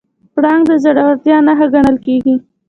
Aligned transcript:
پړانګ 0.33 0.61
د 0.69 0.71
زړورتیا 0.83 1.37
نښه 1.47 1.67
ګڼل 1.73 1.97
کېږي. 2.05 2.35